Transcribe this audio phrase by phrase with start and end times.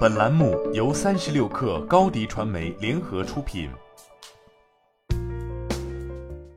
[0.00, 3.70] 本栏目由三十六氪高低传媒联合出品。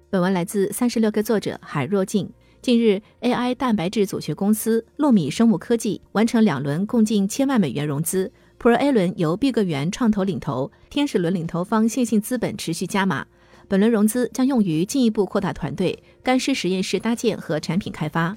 [0.09, 2.29] 本文来自三十六氪作者海若静。
[2.62, 13.26] 近日，AI 蛋白质组学公司糯米生物科技完成两轮共近千万美元融资，Pro A 轮由碧桂园创投领投，天使轮领投方线性资本持续加码。
[13.68, 18.36] 本轮融资将用于进一步扩大团队、干湿实验室搭建和产品开发。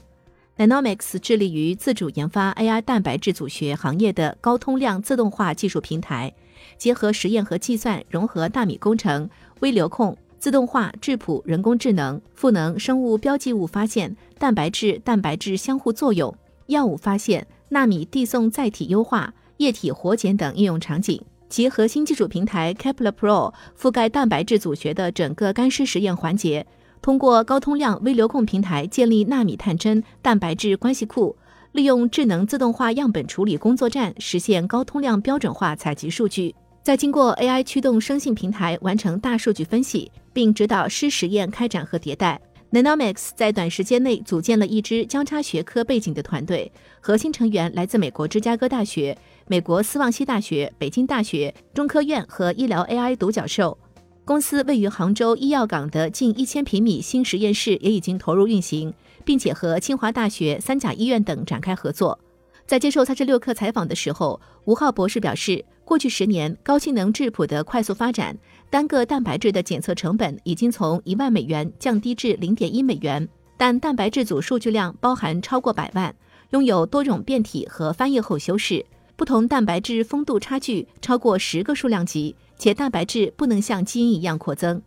[0.56, 6.32] Dynamics 致力于自主研发 AI 蛋白质组学行业的高通量自动化技术平台，
[6.78, 9.28] 结合实验和计算，融合纳米工程、
[9.60, 16.34] 微流控、自动化、质谱、人工智能、赋能、生物标记物发现、蛋白质蛋白质相互作用、
[16.68, 21.22] 药物发现、纳米递送载体优化、液体活检等应用场景。
[21.50, 26.66] 其核心技术平台 Kepler Pro 覆盖蛋白质组学的整个干湿实验环节。
[27.06, 31.36] 通过高通量微流控平台建立纳米探针蛋白质关系库，
[31.70, 42.40] 利用智能自动化样本处理工作站实现高通量标准化采集数据，再经过 AI 驱动生性平台完成大数据分析，并指导湿实验开展和迭代。
[42.72, 53.78] Nanomics 在短时间内组建了一支交叉学科背景的团队，核心成员来自美国芝加哥大学、美国斯旺西大学、北京大学、中科院和医疗 AI 独角兽。
[54.26, 58.92] 公司位于杭州医药港的近一千平米新实验室也已经投入运行，
[59.24, 62.18] 并且和清华大学、三甲医院等展开合作。
[62.66, 68.36] 在接受三十六氪采访的时候，吴浩博士表示，过去十年高性能质谱的快速发展，
[68.68, 76.12] 单个蛋白质的检测成本已经从一万美元降低至零点一美元，但蛋白质组数据量包含超过百万，
[76.50, 82.34] 拥有多种变体和翻译后修饰，不同蛋白质丰度差距超过十个数量级。
[82.58, 84.80] 且蛋白质不能像基因一样扩增，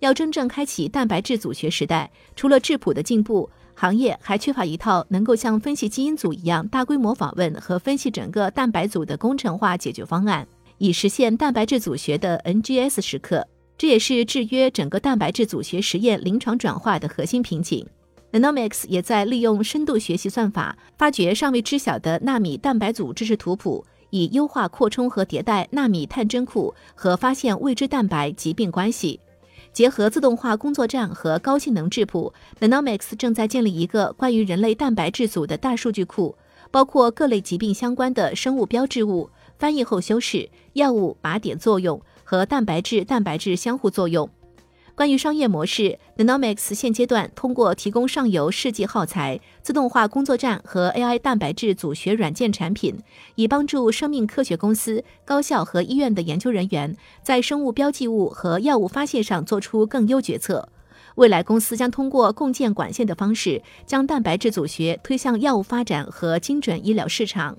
[0.00, 10.46] 要真正开启蛋白质组学时代，除了质谱的进步，行业还缺乏一套能够像分析基因组一样大规模访问和分析整个蛋白组的工程化解决方案，
[10.78, 13.46] 以实现蛋白质组学的 NGS 时刻。
[13.78, 17.84] 这也是制约整个蛋白质组学实验临床转化的核心瓶颈。
[18.30, 23.84] Nanomics 也在利用深度学习算法，发掘尚未知晓的纳米蛋白组知识图谱。
[24.12, 29.18] 以优化扩充和迭代纳米探针库和发现未知蛋白疾病关系，
[29.72, 36.36] 结合自动化工作站和高性能质谱，Nanomics 正在建立一个关于人类蛋白质组的大数据库，
[36.70, 44.28] 包括各类疾病相关的生物标志物、翻译后修饰、药物靶点作用和蛋白质蛋白质相互作用。
[45.02, 52.96] 关于商业模式，Nanomics 现阶段通过提供上游试剂耗材、自动化工作站和 AI 蛋白质组学软件产品，
[53.34, 60.68] 以帮助生命科学公司、高校和医院的研究人员在生物标记物和药物发现上做出更优决策。
[61.16, 67.58] 未来，公司将通过共建管线的方式，将蛋白质组学推向药物发展和精准医疗市场。